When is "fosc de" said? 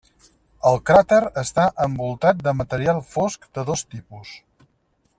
3.13-3.69